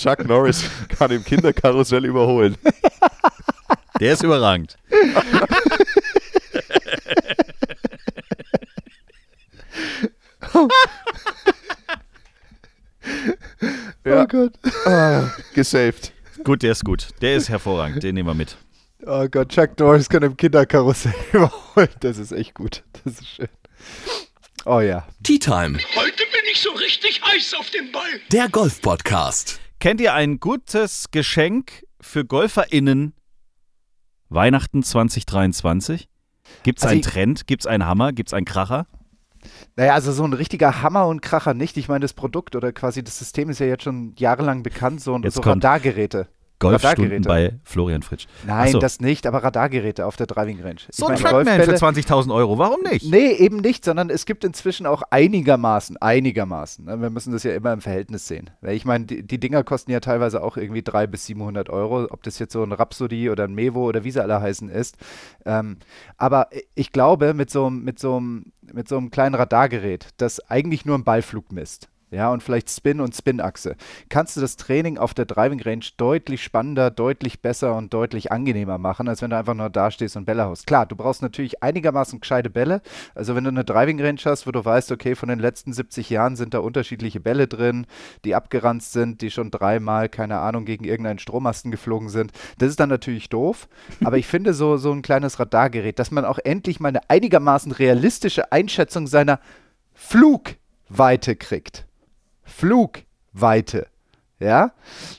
[0.00, 0.64] Chuck Norris
[0.98, 2.56] kann im Kinderkarussell überholen.
[4.00, 4.78] Der ist überragend.
[14.04, 14.52] Ja, Oh Gott.
[14.86, 16.12] ah, gesaved.
[16.44, 17.08] Gut, der ist gut.
[17.20, 18.02] Der ist hervorragend.
[18.02, 18.56] Den nehmen wir mit.
[19.06, 21.88] Oh Gott, Chuck Norris kann im Kinderkarussell überholen.
[22.00, 22.82] Das ist echt gut.
[23.04, 23.48] Das ist schön.
[24.64, 25.06] Oh ja.
[25.22, 28.02] Tea Time, Heute bin ich so richtig heiß auf den Ball.
[28.30, 29.58] der Golf-Podcast.
[29.80, 33.14] Kennt ihr ein gutes Geschenk für GolferInnen
[34.28, 36.06] Weihnachten 2023?
[36.62, 37.46] Gibt es Also einen Trend?
[37.46, 38.12] Gibt es einen Hammer?
[38.12, 38.86] Gibt es einen Kracher?
[39.76, 41.78] Naja, also so ein richtiger Hammer und Kracher nicht.
[41.78, 45.16] Ich meine, das Produkt oder quasi das System ist ja jetzt schon jahrelang bekannt, so,
[45.16, 46.28] Jetzt so Radargeräte.
[46.60, 48.26] Golfstunden bei Florian Fritsch.
[48.46, 48.78] Nein, so.
[48.78, 50.76] das nicht, aber Radargeräte auf der Driving Range.
[50.90, 52.58] So ein Trackman für Golfbälle- 20.000 Euro.
[52.58, 53.10] Warum nicht?
[53.10, 56.84] Nee, eben nicht, sondern es gibt inzwischen auch einigermaßen, einigermaßen.
[56.84, 58.50] ne, Wir müssen das ja immer im Verhältnis sehen.
[58.62, 62.22] Ich meine, die, die Dinger kosten ja teilweise auch irgendwie 300 bis 700 Euro, ob
[62.22, 64.96] das jetzt so ein Rhapsody oder ein Mevo oder wie sie alle heißen ist.
[65.46, 65.78] Ähm,
[66.18, 70.84] aber ich glaube, mit so, einem- mit, so mit so einem kleinen Radargerät, das eigentlich
[70.84, 73.76] nur einen Ballflug misst, ja, und vielleicht Spin und Spinachse,
[74.08, 78.78] kannst du das Training auf der Driving Range deutlich spannender, deutlich besser und deutlich angenehmer
[78.78, 80.66] machen, als wenn du einfach nur da stehst und Bälle haust.
[80.66, 82.82] Klar, du brauchst natürlich einigermaßen gescheite Bälle.
[83.14, 86.10] Also wenn du eine Driving Range hast, wo du weißt, okay, von den letzten 70
[86.10, 87.86] Jahren sind da unterschiedliche Bälle drin,
[88.24, 92.32] die abgeranzt sind, die schon dreimal, keine Ahnung, gegen irgendeinen Strommasten geflogen sind.
[92.58, 93.68] Das ist dann natürlich doof.
[94.02, 97.72] Aber ich finde so, so ein kleines Radargerät, dass man auch endlich mal eine einigermaßen
[97.72, 99.40] realistische Einschätzung seiner
[99.94, 101.86] Flugweite kriegt.
[102.50, 103.86] Flugweite.
[104.38, 104.72] Ja?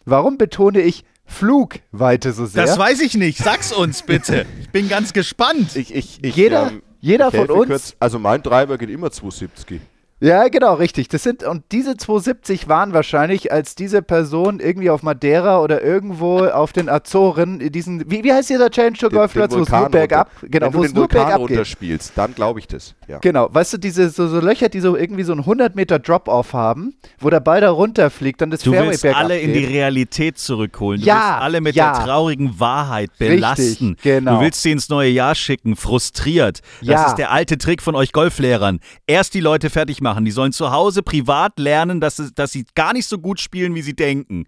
[0.05, 2.65] Warum betone ich Flugweite so sehr?
[2.65, 3.37] Das weiß ich nicht.
[3.39, 4.45] Sag's uns bitte.
[4.59, 5.75] Ich bin ganz gespannt.
[5.75, 7.95] Ich, ich, ich, Jeder- ähm, jeder ich von uns- Kurz.
[7.99, 9.81] Also mein Treiber geht immer 270.
[10.23, 11.07] Ja, genau, richtig.
[11.07, 16.45] Das sind, und diese 270 waren wahrscheinlich, als diese Person irgendwie auf Madeira oder irgendwo
[16.45, 19.81] auf den Azoren, diesen, wie, wie heißt dieser Challenge Tour Den- Golfplatz, wo es Vulkan
[19.81, 21.49] nur bergab, genau, Wenn wo du es den nur Vulkan bergab geht.
[21.49, 22.93] runterspielst, dann glaube ich das.
[23.07, 23.17] Ja.
[23.17, 26.53] Genau, weißt du, diese so, so Löcher, die so irgendwie so einen 100 Meter Drop-Off
[26.53, 29.65] haben, wo der Ball da runterfliegt, dann das Du Fairway willst bergab alle in die.
[29.65, 31.01] Realität zurückholen.
[31.01, 31.93] Du Ja, willst alle mit ja.
[31.93, 33.97] der traurigen Wahrheit belasten.
[34.03, 34.35] genau.
[34.35, 36.61] Du willst sie ins neue Jahr schicken, frustriert.
[36.81, 37.07] Das Ja.
[37.07, 38.81] ist der alte Trick von euch Golflehrern.
[39.07, 40.10] Erst die Leute fertig machen.
[40.19, 43.75] Die sollen zu Hause privat lernen, dass, es, dass sie gar nicht so gut spielen,
[43.75, 44.45] wie sie denken.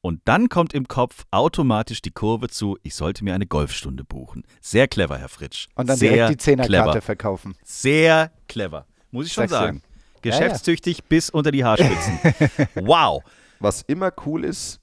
[0.00, 4.44] Und dann kommt im Kopf automatisch die Kurve zu, ich sollte mir eine Golfstunde buchen.
[4.60, 5.66] Sehr clever, Herr Fritsch.
[5.74, 7.00] Und dann Sehr direkt die Zehnerkarte clever.
[7.02, 7.56] verkaufen.
[7.64, 8.86] Sehr clever.
[9.10, 9.82] Muss ich schon Sag's sagen.
[10.22, 12.18] Geschäftstüchtig bis unter die Haarspitzen.
[12.86, 13.22] wow.
[13.60, 14.80] Was immer cool ist,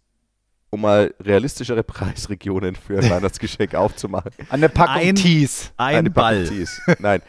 [0.70, 4.32] um mal realistischere Preisregionen für ein Weihnachtsgeschenk aufzumachen.
[4.50, 5.72] Eine Packung Ein- Tees.
[5.78, 6.44] Ein Eine Ball.
[6.44, 6.82] Packung Tees.
[7.00, 7.22] Nein,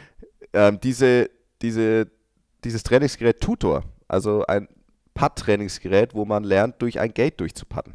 [0.52, 1.30] ähm, diese,
[1.62, 2.08] diese,
[2.64, 4.68] dieses Trainingsgerät Tutor, also ein
[5.14, 7.94] Putt-Trainingsgerät, wo man lernt, durch ein Gate durchzupatten.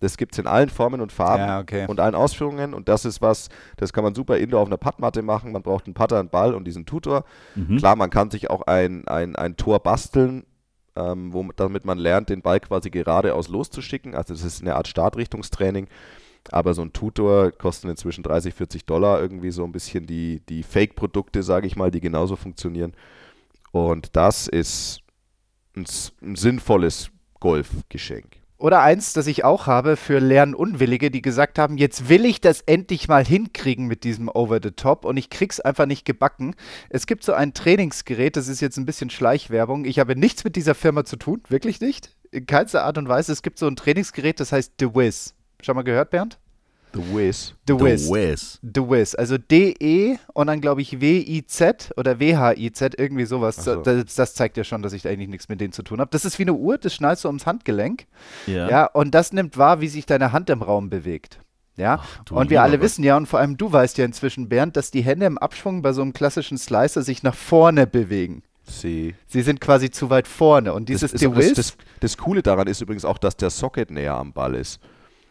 [0.00, 1.86] Das gibt es in allen Formen und Farben Ja, okay.
[1.86, 5.22] und allen Ausführungen und das ist was, das kann man super indoor auf einer Puttmatte
[5.22, 5.52] machen.
[5.52, 7.24] Man braucht einen Putter, einen Ball und diesen Tutor.
[7.54, 7.76] Mhm.
[7.76, 10.44] Klar, man kann sich auch ein, ein, ein Tor basteln,
[10.96, 14.16] ähm, wo, damit man lernt, den Ball quasi geradeaus loszuschicken.
[14.16, 15.86] Also das ist eine Art Startrichtungstraining.
[16.50, 20.64] Aber so ein Tutor kostet inzwischen 30, 40 Dollar irgendwie so ein bisschen die, die
[20.64, 22.94] Fake-Produkte, sage ich mal, die genauso funktionieren.
[23.72, 25.00] Und das ist
[25.74, 25.86] ein,
[26.22, 28.42] ein sinnvolles Golfgeschenk.
[28.62, 32.60] Oder eins, das ich auch habe für Lernunwillige, die gesagt haben, jetzt will ich das
[32.60, 36.54] endlich mal hinkriegen mit diesem Over the Top und ich krieg's einfach nicht gebacken.
[36.88, 39.84] Es gibt so ein Trainingsgerät, das ist jetzt ein bisschen Schleichwerbung.
[39.84, 42.14] Ich habe nichts mit dieser Firma zu tun, wirklich nicht.
[42.30, 43.32] In keinster Art und Weise.
[43.32, 45.34] Es gibt so ein Trainingsgerät, das heißt The Wiz.
[45.60, 46.38] Schon mal gehört, Bernd?
[46.94, 47.54] The Wiz.
[47.66, 48.10] The The Wiz.
[48.10, 48.60] Wiz.
[48.62, 49.14] The Wiz.
[49.14, 53.58] Also D-E und dann glaube ich W-I-Z oder W-H-I-Z, irgendwie sowas.
[53.60, 53.76] Ach so.
[53.76, 56.10] Das, das zeigt ja schon, dass ich da eigentlich nichts mit denen zu tun habe.
[56.10, 58.06] Das ist wie eine Uhr, das schnallst du ums Handgelenk.
[58.46, 58.68] Ja.
[58.68, 61.40] Ja, und das nimmt wahr, wie sich deine Hand im Raum bewegt.
[61.76, 62.84] Ja, du und wir alle Gott.
[62.84, 65.80] wissen ja, und vor allem du weißt ja inzwischen, Bernd, dass die Hände im Abschwung
[65.80, 68.42] bei so einem klassischen Slicer sich nach vorne bewegen.
[68.64, 69.14] Sie.
[69.26, 70.72] Sie sind quasi zu weit vorne.
[70.72, 71.54] Und dieses das, The das, Wiz.
[71.54, 74.80] das, das Coole daran ist übrigens auch, dass der Socket näher am Ball ist.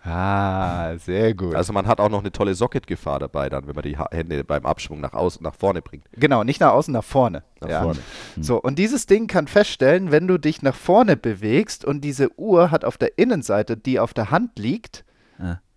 [0.04, 1.56] Ah, sehr gut.
[1.56, 4.66] Also man hat auch noch eine tolle Socket-Gefahr dabei, dann, wenn man die Hände beim
[4.66, 6.06] Abschwung nach außen, nach vorne bringt.
[6.14, 7.44] Genau, nicht nach außen, nach vorne.
[7.60, 7.84] Nach ja.
[7.84, 8.00] vorne.
[8.40, 12.72] So, und dieses Ding kann feststellen, wenn du dich nach vorne bewegst und diese Uhr
[12.72, 15.06] hat auf der Innenseite, die auf der Hand liegt.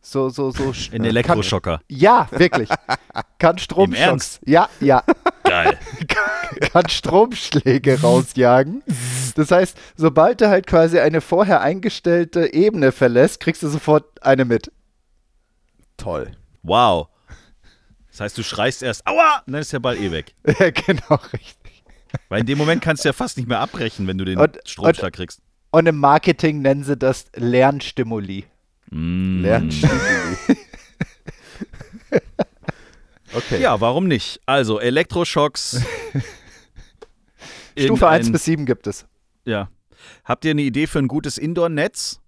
[0.05, 0.65] So, so, so.
[0.93, 1.81] Ein kann- Elektroschocker.
[1.89, 2.69] Ja, wirklich.
[3.39, 4.01] Kann Stromschocks.
[4.01, 4.41] Ernst?
[4.47, 5.03] Ja, ja.
[5.45, 5.79] Geil.
[6.73, 8.83] kann Stromschläge rausjagen.
[9.35, 14.45] Das heißt, sobald du halt quasi eine vorher eingestellte Ebene verlässt, kriegst du sofort eine
[14.45, 14.71] mit.
[15.97, 16.33] Toll.
[16.63, 17.09] Wow.
[18.11, 20.35] Das heißt, du schreist erst, aua, und dann ist der Ball eh weg.
[20.47, 21.83] Ja, genau, richtig.
[22.29, 24.59] Weil in dem Moment kannst du ja fast nicht mehr abbrechen, wenn du den Und-
[24.65, 25.41] Stromschlag kriegst.
[25.73, 28.45] Und im Marketing nennen sie das Lernstimuli.
[28.95, 29.43] Mm.
[29.43, 30.37] Lernstimuli.
[33.35, 33.61] okay.
[33.61, 34.41] Ja, warum nicht?
[34.47, 35.83] Also, Elektroschocks.
[37.77, 39.07] Stufe 1 Irgendein- bis 7 gibt es.
[39.45, 39.69] Ja.
[40.25, 42.21] Habt ihr eine Idee für ein gutes Indoor-Netz?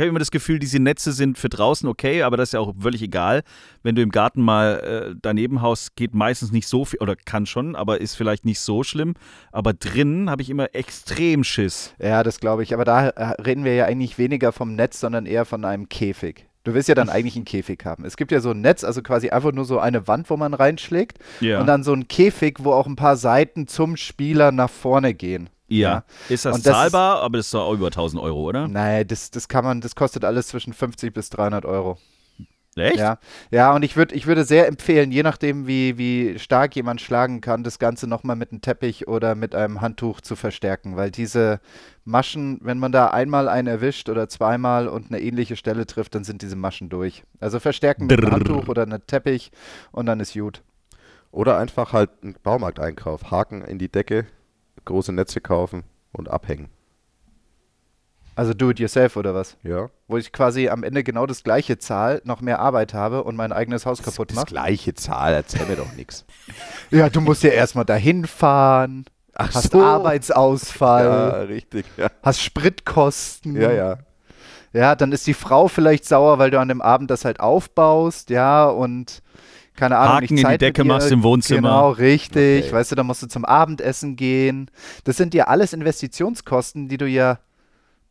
[0.00, 2.60] Ich habe immer das Gefühl, diese Netze sind für draußen okay, aber das ist ja
[2.60, 3.42] auch völlig egal.
[3.82, 7.44] Wenn du im Garten mal äh, daneben haust, geht meistens nicht so viel, oder kann
[7.44, 9.12] schon, aber ist vielleicht nicht so schlimm.
[9.52, 11.94] Aber drinnen habe ich immer extrem Schiss.
[11.98, 12.72] Ja, das glaube ich.
[12.72, 16.46] Aber da äh, reden wir ja eigentlich weniger vom Netz, sondern eher von einem Käfig.
[16.64, 18.06] Du willst ja dann eigentlich einen Käfig haben.
[18.06, 20.54] Es gibt ja so ein Netz, also quasi einfach nur so eine Wand, wo man
[20.54, 21.18] reinschlägt.
[21.40, 21.60] Ja.
[21.60, 25.50] Und dann so ein Käfig, wo auch ein paar Seiten zum Spieler nach vorne gehen.
[25.70, 26.04] Ja.
[26.28, 27.22] Ist das Und das zahlbar?
[27.22, 28.68] aber das ist doch auch über 1000 Euro, oder?
[28.68, 31.98] Nein, das, das kann man, das kostet alles zwischen 50 bis 300 Euro.
[32.76, 32.98] Echt?
[32.98, 33.18] Ja,
[33.50, 37.40] ja und ich, würd, ich würde sehr empfehlen, je nachdem, wie, wie stark jemand schlagen
[37.40, 41.60] kann, das Ganze nochmal mit einem Teppich oder mit einem Handtuch zu verstärken, weil diese
[42.04, 46.24] Maschen, wenn man da einmal einen erwischt oder zweimal und eine ähnliche Stelle trifft, dann
[46.24, 47.24] sind diese Maschen durch.
[47.40, 48.32] Also verstärken mit einem.
[48.32, 49.50] Handtuch oder einem Teppich
[49.90, 50.62] und dann ist gut.
[51.32, 53.30] Oder einfach halt einen Baumarkteinkauf.
[53.30, 54.26] Haken in die Decke,
[54.84, 56.68] große Netze kaufen und abhängen.
[58.36, 59.56] Also do it yourself oder was?
[59.64, 59.90] Ja.
[60.08, 63.52] Wo ich quasi am Ende genau das gleiche zahl, noch mehr Arbeit habe und mein
[63.52, 64.46] eigenes Haus kaputt Das mache.
[64.46, 66.24] gleiche Zahl, erzähl mir doch nichts.
[66.90, 69.80] Ja, du musst ja erstmal dahin fahren, Ach hast so.
[69.82, 71.84] Arbeitsausfall, Ja, richtig.
[71.96, 73.60] Ja, hast Spritkosten.
[73.60, 73.70] ja.
[73.72, 73.98] ja.
[74.72, 78.30] Ja, dann ist die Frau vielleicht sauer, weil du an dem Abend das halt aufbaust,
[78.30, 79.20] ja, und
[79.80, 81.68] keine Ahnung, Haken nicht in die Zeit Decke machst im Wohnzimmer.
[81.68, 82.66] Genau, richtig.
[82.66, 82.72] Okay.
[82.72, 84.70] Weißt du, dann musst du zum Abendessen gehen.
[85.04, 87.38] Das sind ja alles Investitionskosten, die du ja,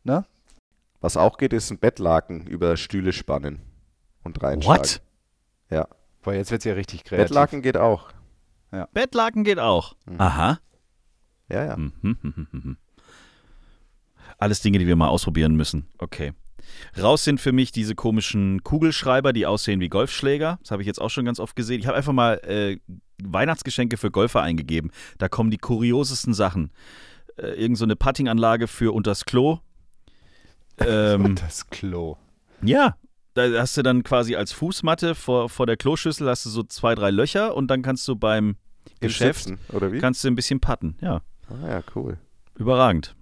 [0.02, 0.24] ne?
[1.00, 3.60] Was auch geht, ist ein Bettlaken über Stühle spannen
[4.24, 4.82] und reinschlagen.
[4.82, 5.00] What?
[5.70, 5.86] Ja.
[6.22, 7.28] Boah, jetzt wird's ja richtig kreativ.
[7.28, 8.10] Bettlaken geht auch.
[8.92, 9.94] Bettlaken geht auch.
[10.06, 10.20] Mhm.
[10.20, 10.58] Aha.
[11.48, 11.76] Ja, ja.
[11.76, 12.76] Mhm, mhm, mhm, mhm.
[14.38, 15.88] Alles Dinge, die wir mal ausprobieren müssen.
[15.98, 16.32] Okay.
[17.00, 20.58] Raus sind für mich diese komischen Kugelschreiber, die aussehen wie Golfschläger.
[20.62, 21.80] Das habe ich jetzt auch schon ganz oft gesehen.
[21.80, 22.78] Ich habe einfach mal äh,
[23.22, 24.90] Weihnachtsgeschenke für Golfer eingegeben.
[25.18, 26.70] Da kommen die kuriosesten Sachen.
[27.36, 29.58] Äh, irgend so eine Puttinganlage für unters Klo.
[30.78, 32.16] Ähm, das Klo.
[32.62, 32.96] ja,
[33.34, 36.94] da hast du dann quasi als Fußmatte vor, vor der Kloschüssel hast du so zwei,
[36.94, 38.56] drei Löcher und dann kannst du beim
[39.00, 39.98] Im Geschäft Sitzen, oder wie?
[39.98, 40.96] kannst du ein bisschen putten.
[41.00, 41.22] Ja.
[41.48, 42.18] ah, ja, cool.
[42.56, 43.14] Überragend.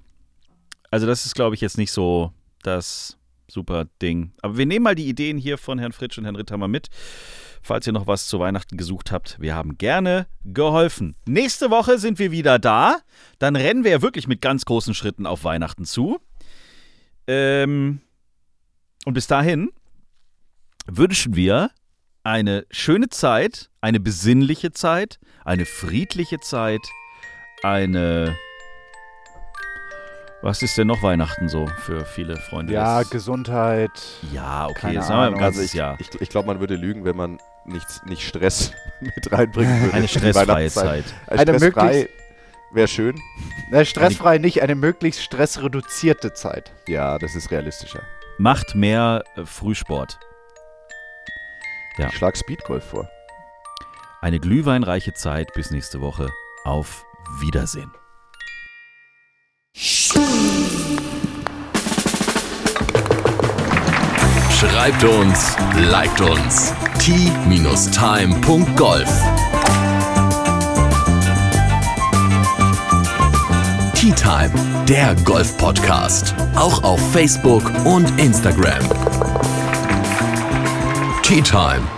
[0.91, 3.18] Also das ist, glaube ich, jetzt nicht so das
[3.49, 4.33] super Ding.
[4.43, 6.89] Aber wir nehmen mal die Ideen hier von Herrn Fritsch und Herrn Ritthammer mit.
[7.63, 11.17] Falls ihr noch was zu Weihnachten gesucht habt, wir haben gerne geholfen.
[11.27, 12.99] Nächste Woche sind wir wieder da.
[13.39, 16.21] Dann rennen wir ja wirklich mit ganz großen Schritten auf Weihnachten zu.
[17.27, 18.01] Ähm,
[19.05, 19.71] und bis dahin
[20.87, 21.71] wünschen wir
[22.23, 26.83] eine schöne Zeit, eine besinnliche Zeit, eine friedliche Zeit,
[27.63, 28.37] eine
[30.43, 32.73] was ist denn noch Weihnachten so für viele Freunde?
[32.73, 33.91] Ja, des- Gesundheit.
[34.33, 35.97] ja, okay, keine sagen wir ein ganzes Also ich, Jahr.
[36.01, 39.95] ich, ich glaube, man würde lügen, wenn man nichts, nicht Stress mit reinbringen würde.
[39.95, 40.71] Eine stressfreie.
[40.71, 41.05] Zeit.
[41.27, 42.09] Eine stressfrei möglichst-
[42.73, 43.21] wäre schön.
[43.71, 46.73] Na, stressfrei nicht, eine möglichst stressreduzierte Zeit.
[46.87, 48.03] Ja, das ist realistischer.
[48.39, 50.19] Macht mehr äh, Frühsport.
[51.99, 52.07] Ja.
[52.09, 53.09] Ich schlag Speedgolf vor.
[54.21, 56.31] Eine glühweinreiche Zeit bis nächste Woche.
[56.65, 57.05] Auf
[57.41, 57.91] Wiedersehen.
[64.59, 65.57] Schreibt uns,
[65.91, 66.73] liked uns.
[66.99, 67.89] t-time.golf
[73.95, 74.51] Tea Time,
[74.89, 76.35] der Golf-Podcast.
[76.57, 78.81] Auch auf Facebook und Instagram.
[81.23, 81.98] Tea Time.